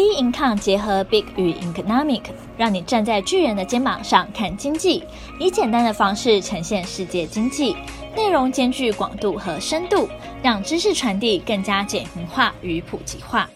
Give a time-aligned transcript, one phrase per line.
[0.00, 2.22] B Income 结合 Big 与 Economic，
[2.56, 5.04] 让你站在巨人的肩膀上看经济，
[5.38, 7.76] 以简单的方式呈现世界经济，
[8.16, 10.08] 内容兼具广度和深度，
[10.42, 13.50] 让知识传递更加简明化与普及化。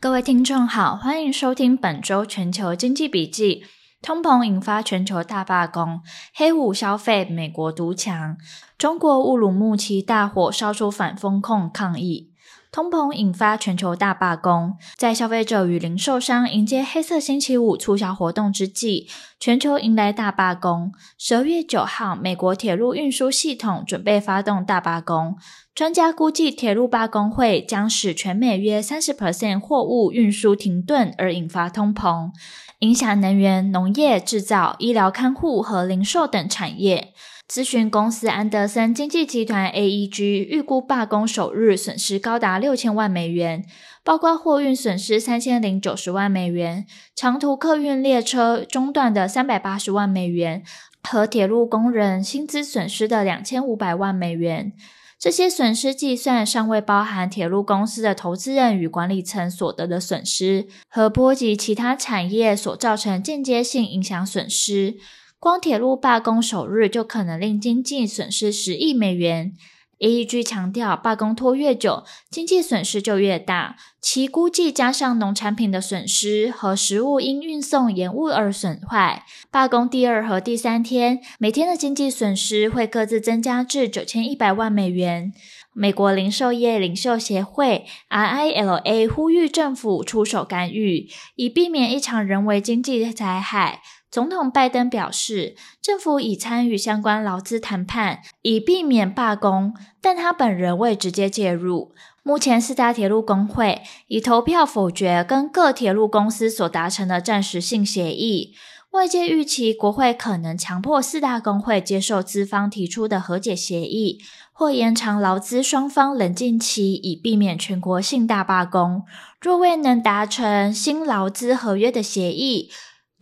[0.00, 3.62] 各位听众好，欢迎收听本周全球经济笔记。
[4.02, 6.00] 通膨引发全球大罢工，
[6.34, 8.36] 黑五消费美国独强，
[8.76, 12.31] 中国乌鲁木齐大火烧出反风控抗议。
[12.72, 20.90] 通膨引发全球大罢工，在消费者与零售商迎接黑色星期五促销活动之际，全球迎来大罢工。
[21.18, 25.36] 十二月九号，美国铁路运输系统准备发动大罢工，
[25.74, 32.30] 专家估计铁路罢工会将使全美约三十 percent 货物运输停顿，而引发通膨，
[32.78, 37.12] 影响能源、农业、制造、医疗看护和零售等产业。
[37.48, 43.66] 咨询公司安德森经济集团 AEG 预估罢工首日损失高达六千万美元，
[44.02, 50.62] 包括货运损失三千零九十万美元，长途客运列车中断的三百八十万美元，
[51.02, 54.72] 和铁路工人薪资损失的两千五百万美元。
[55.18, 64.96] 这些损失计算尚未包含铁路公司的投资人与管理层所得的损失，和波及其他产业所造成间接性影响损失。
[65.42, 69.54] 光铁路罢工首日就可能令经济损失十亿美元。
[69.98, 73.74] AEG 强调，罢工拖越久，经济损失就越大。
[74.00, 85.32] 其估计加上农产品的损失和食物因运送延误而损坏，罢工第二和第三天每天的经济损失会各自增加至九千一百万美元。
[85.72, 93.80] 美国零售业领袖协会 RILA 呼吁政府出手干预，以避免一场人为经济灾害。
[94.12, 101.94] 总统拜登表示，政府已参与相关劳资谈判，以避免罢工，但他本人未直接介入。
[102.22, 108.52] 目前，四大铁路工会已投票否决跟各铁路公司所达成的暂时性协议。
[108.90, 114.18] 外界预期，国会可能强迫四大工会接受资方提出的和解协议，
[114.52, 119.04] 或延长劳资双方冷静期，以避免全国性大罢工。
[119.40, 122.70] 若未能达成新劳资合约的协议，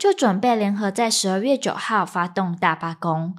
[0.01, 3.37] 就准备联合在十二月九号发动大罢工。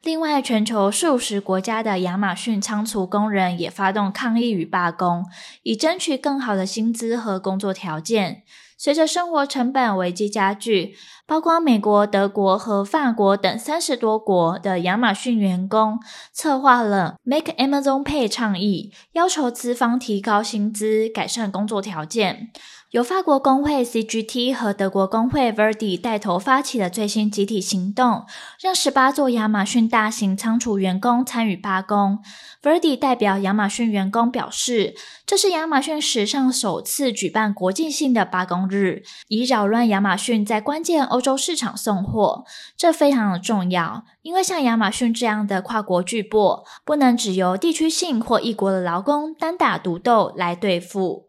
[0.00, 5.26] 另外，全球数十国家的亚马逊仓储工人也发动抗议与罢工，
[5.64, 8.44] 以争取更好的薪资和工作条件。
[8.78, 10.94] 随着生活成本危机加剧，
[11.26, 15.98] 包括美国、德国和法国等三十多国的亚马逊员工
[16.32, 22.50] 策划了 Make Amazon Pay 倡议，要求资方提高薪资、改善工作条件。
[22.90, 28.24] 由法国工会 CGT 和德国工会 Verdi 带头发起的最新集体行动，
[28.60, 32.20] 让十八座亚马逊大型仓储员工参与罢工。
[32.62, 34.94] Verdi 代表亚马逊员工表示，
[35.26, 42.44] 这是亚马逊史上首次举办国际性的罢工日，以扰乱亚马逊在关键欧洲市场送货。
[42.76, 51.28] 这非常的重要，因为像亚马逊这样的跨国巨擘，不能只由地区性或异国的劳工单打独斗来对付。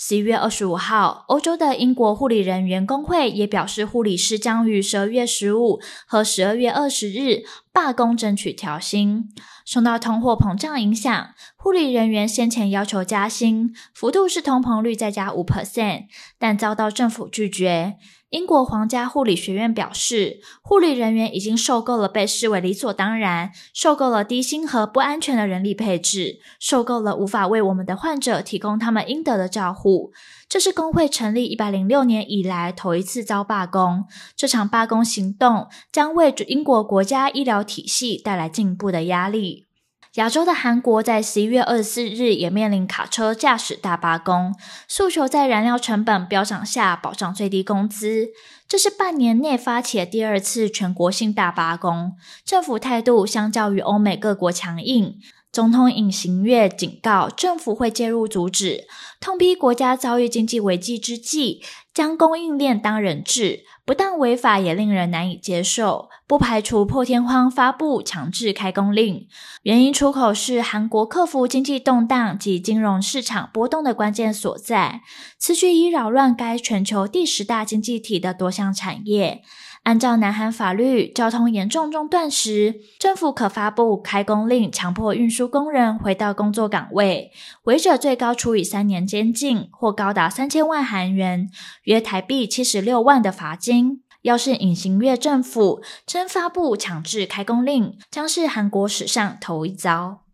[0.00, 7.42] 十一月二十五号，欧洲的英国护理人员工会也表示，护理师将于十二月十五和十二月二十日
[7.78, 9.28] 罢工，争取调薪。
[9.64, 16.06] 受到通货膨胀影响，护理人员先前要求加薪，幅度是通膨率再加五 percent，
[16.40, 17.94] 但遭到政府拒绝。
[18.30, 30.12] 英国皇家护理学院表示，护理人员已经受够了被视为理所当然，受够了低薪和不安全的人力配置，受够了无法为我们的患者提供他们应得的照护。
[30.48, 34.06] 这是工会成立一百零六年以来头一次遭罢工。
[34.34, 39.66] 这场罢工行动将为英国国家医疗体系带来进一步的压力。
[40.14, 44.54] 亚洲的韩国在十一月二十四日也面临卡车驾驶大罢工，
[44.88, 48.28] 诉求在燃料成本飙涨下保障最低工资。
[48.66, 55.18] 这是半年内发起的第二次全国性大罢工，政府态度相较于欧美各国强硬。
[55.58, 58.86] 总统尹行悦警告政府会介入阻止，
[59.20, 61.60] 痛批国家遭遇经济危机之际，
[61.92, 66.10] 将供应链当人质，不但违法，也令人难以接受。
[66.28, 69.26] 不排除破天荒发布强制开工令。
[69.64, 75.00] 原因出口是韩国克服经济动荡及金融市场波动的关键所在，
[75.40, 79.42] 此举已扰乱该全球第十大经济体的多项产业。
[79.88, 87.32] 按照南韩法律，交通严重中断时，政府可发布开工令，强迫运输工人回到工作岗位，
[87.62, 91.48] 违者最高处以三年监禁或高达三千万韩元
[91.84, 94.02] （约台币七十六万）的罚金。
[94.20, 100.24] 要是尹锡悦政府真发布强制开工令，将是韩国史上头一遭。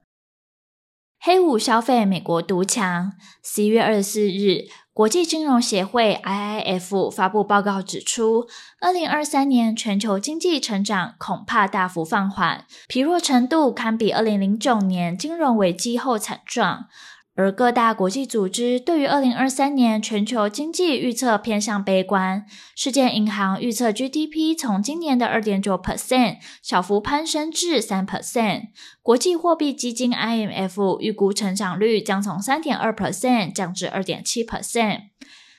[1.20, 3.12] 黑五消费美国独强。
[3.42, 4.64] 十一月二十四日，
[4.94, 8.46] 国际金融协会 （IIF） 发布报告指出，
[8.81, 16.87] 二零二三年全球经济成长恐怕大幅放缓，疲弱程度堪比二零零九年金融危机后惨状。
[17.36, 22.46] 而各大国际组织对于二零二三年全球经济预测偏向悲观。
[22.76, 28.69] 世界银行预测 GDP 从今年的二点九 percent 小幅攀升至三 percent。
[29.02, 35.00] 国际货币基金 IMF 预估成长率将从三点二 percent 降至二点七 percent。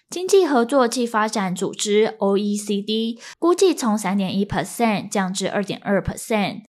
[0.10, 6.62] 经济合作暨发展组织 OECD 估计从三点一 percent 降至二点二 percent。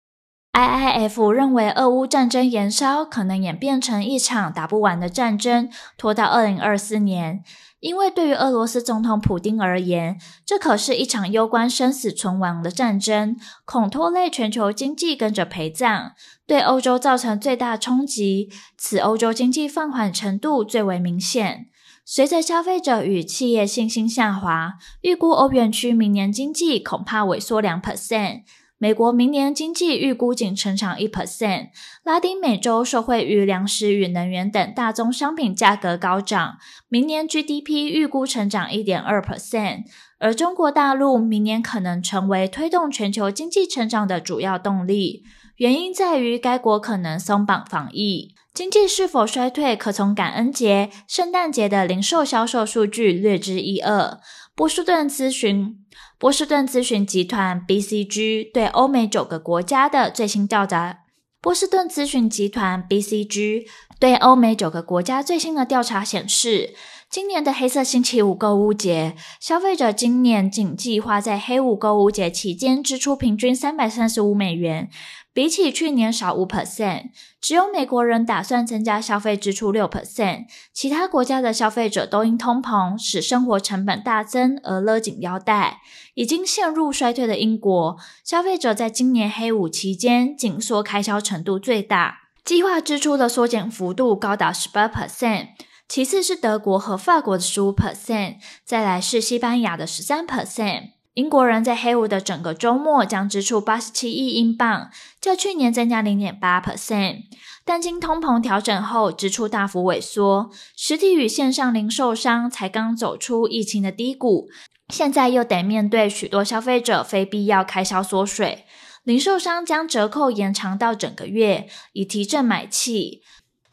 [0.55, 5.69] IIF 认为，俄乌战争延烧可能演变成一场打不完的战争，
[5.99, 7.43] 拖到二零二四年。
[7.81, 10.17] 因为对于俄罗斯总统普丁而言，
[10.47, 16.13] 这可是一场攸关生死存亡的战争，恐拖累全球经济跟着陪葬，
[16.47, 18.49] 对欧洲造成最大冲击。
[18.79, 21.67] 此欧洲经济放缓程度最为明显。
[22.07, 28.43] 随着消费者与企业信心下滑，预估欧元区明年经济恐怕萎缩两 percent。
[28.77, 31.69] 美国明年经济预估仅成长一 percent，
[32.03, 36.57] 拉丁美洲受惠于粮食与能源等大宗商品价格高涨，
[36.89, 39.85] 明年 GDP 预估成长一点二 percent，
[40.19, 45.23] 而中国大陆明年可能成为推动全球经济成长的主要动力，
[45.57, 54.19] 原因在于该国可能松绑防疫，经济是否衰退可从感恩节、圣诞节的零售销售数据略知一二。
[54.57, 55.81] 波士顿咨询。
[56.25, 61.01] 波士顿咨询集团 （BCG） 对欧美九个国家的最新调查。
[61.43, 63.67] 波士顿咨询集团 （BCG）
[64.01, 66.73] 对欧美九个国家最新的调查显示，
[67.11, 74.89] 今年的黑色星期五购物节，消费者今年仅计划在黑五购物节期间支出平均三百三十五美元。
[75.35, 77.11] 比起去年少五 percent，
[77.41, 85.81] 只有美国人打算增加消费支出六 percent，其他国家的消费者都因通膨使生活成本大增而勒紧腰带。
[86.15, 95.49] 已经陷入衰退的英国，消费者在今年黑五期间紧缩开销程度最大，计划支出的缩减幅度高达十八 percent，
[95.89, 100.94] 其次是德国和法国的十五 percent，再来是西班牙的十三 percent。
[101.15, 104.91] 英国人在黑五的整个周末将支出八十七亿英镑，
[105.21, 107.23] 较去年增加零点八 percent，
[107.65, 110.51] 但经通膨调整后，支出大幅萎缩。
[110.77, 114.49] 实体与线上零售商才刚走出疫情的低谷，
[114.89, 118.65] 现在又得面对许多消费者非必要开销缩水，
[119.05, 123.23] 零售商将折扣延长到整个月，以提振买气。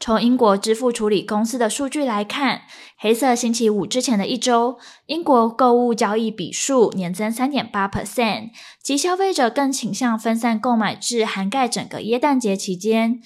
[0.02, 2.62] 从英国支付处理公司的数据来看，
[2.96, 4.76] 黑色星期五之前的一周，
[5.06, 8.50] 英国购物交易笔数年增三点八 percent，
[8.82, 13.22] 即消费者更倾向分散购买至涵盖整个耶诞节期间。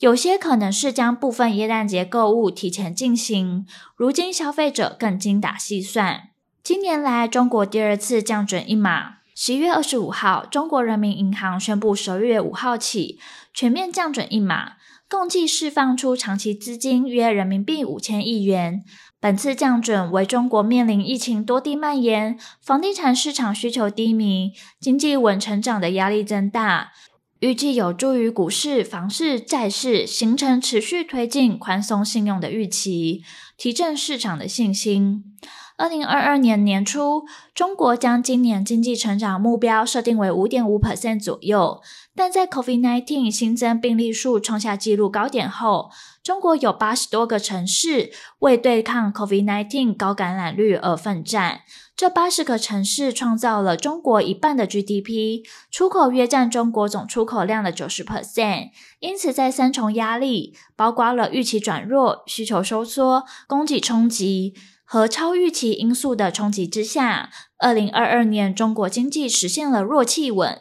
[0.00, 3.64] 有些可能是将部分耶诞节购物提前进行。
[3.94, 6.30] 如今消费者更精打细算。
[6.64, 9.18] 今年来，中国第二次降准一码。
[9.36, 13.20] 十一月二十五号，中国人民银行宣布，十二月五号起
[13.54, 14.72] 全面降准一码。
[15.08, 18.82] 共计释放出长期资金约人民币五千亿元。
[19.20, 26.90] 本次降准为中国面临疫情多地蔓延、房地产市场需求低迷、经济稳成长的压力增大，
[27.38, 33.22] 预计有助于股市、房市、债市形成持续推进宽松信用的预期，
[33.56, 35.36] 提振市场的信心。
[35.76, 41.82] 二零二二年年初，中国将今年经济成长目标设定为五点五 percent 左右，
[42.14, 45.90] 但在 COVID-19 新增病例数创下纪录高点后，
[46.22, 51.60] 中国有八十多个城市为对抗 COVID-19 高感染率而奋战。
[51.94, 58.70] 这八十个城市创造了中国一半的 GDP，出口约占中国总出口量的九十 percent。
[59.00, 64.54] 因此，在三重压力，包括了预期转弱、需求收缩、供给冲击。
[64.88, 70.60] 和超预期因素的冲击之下，二零二二年中国经济实现了弱企稳，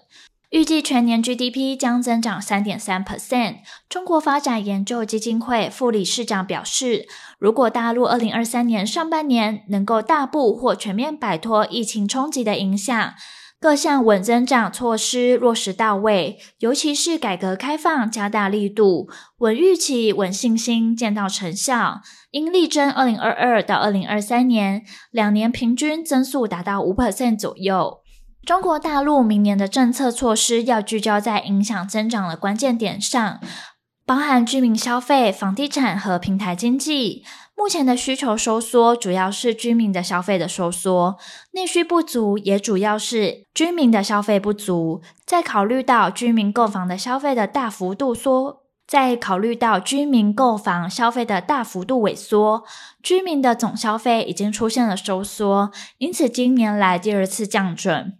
[0.49, 3.57] 预计全年 GDP 将增长三点三 percent。
[3.87, 13.13] 中国发展研究基金会副理事长表示，如果大陆二零二三年上半年能够大步或全面摆脱疫情冲击的影响，
[13.65, 28.01] 各项稳增长措施落实到位，尤其是改革开放加大力度，稳预期、稳信心见到成效，应力争二零二二到二零二三年两年平均增速达到五 percent 左右。
[28.45, 33.39] 中国大陆明年的政策措施要聚焦在影响增长的关键点上，
[34.05, 37.23] 包含居民消费、房地产和平台经济。
[37.57, 41.17] 目前的需求收缩主要是居民的消费的收缩，
[41.51, 45.01] 内需不足也主要是居民的消费不足。
[45.25, 52.65] 在考虑到居民购房的消费的大幅度缩，在考虑到居民购房消费的大幅度萎缩，
[53.01, 58.17] 居民的总消费已经出现了收缩，因此今年来第二次降准。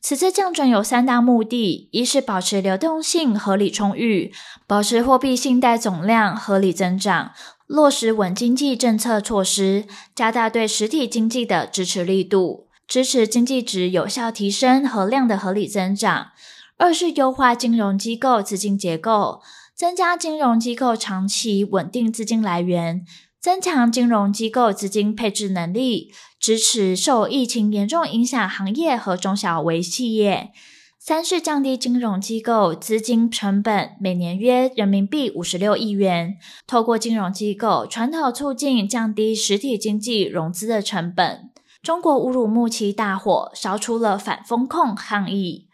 [0.00, 4.32] 此次降准有三大目的：一是保持流动性合理充裕，
[4.66, 7.32] 保持货币信贷总量合理增长，
[7.68, 9.84] 落实稳经济政策措施，
[10.14, 16.32] 加大对实体经济的支持力度，支持经济值有效提升和量的合理增长；
[16.78, 19.42] 二是优化金融机构资金结构。
[19.74, 23.04] 增加金融机构长期稳定资金来源，
[23.38, 30.50] 增强金融机构资金配置能力，支持受疫情严重影响行业和中小微企业。
[31.00, 36.36] 三是降低金融机构资金成本，每年约人民币五十六亿元，
[36.66, 41.50] 透过金融机构传导促进降低实体经济融资的成本。
[41.82, 45.68] 中国乌鲁木齐大火烧出了反风控抗议。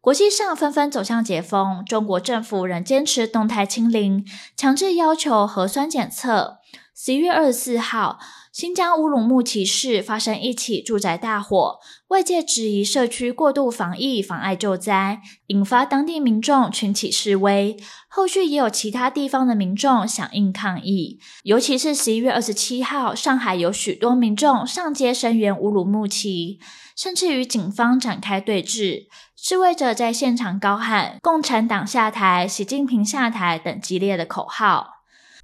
[0.00, 4.24] 国际上纷纷走向解封，中国政府仍坚持动态清零，
[4.56, 6.58] 强制要求核酸检测。
[7.00, 8.18] 十一月二十四号，
[8.52, 11.78] 新疆乌鲁木齐市发生一起住宅大火，
[12.08, 17.76] 外界质疑社区过度防疫妨碍救灾，引发当地民众群起示威。
[18.08, 26.58] 后续也有其他地方的民众响应抗议，尤其是十一月二十七号，上海有许多民众上街声援乌鲁木齐，
[26.96, 29.04] 甚至与警方展开对峙。
[29.36, 34.97] 示威者在现场高喊“共产党下台，习近平下台”等激烈的口号。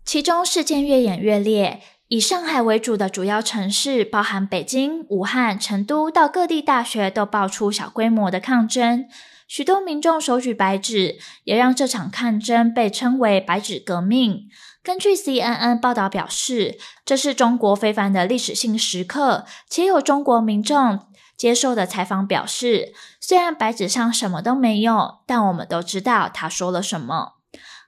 [0.04, 9.06] 其中事件越演越烈，以上海为主的主要城市，包含北京、武汉、成都，到各地大学都爆出小规模的抗争。
[9.48, 14.48] 许多民众手举白纸，也让这场抗争被称为“白纸革命”。
[14.84, 21.00] 根据 CNN 报道表示，这是中国非凡的历史性时刻，且有中国民众。
[21.36, 27.33] 接受的采访表示，虽然白纸上什么都没有，但我们都知道他说了什么。